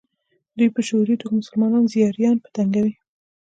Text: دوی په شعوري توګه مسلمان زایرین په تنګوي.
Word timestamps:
دوی 0.57 0.69
په 0.75 0.81
شعوري 0.87 1.15
توګه 1.21 1.33
مسلمان 1.39 1.83
زایرین 1.91 2.35
په 2.41 2.49
تنګوي. 2.55 2.93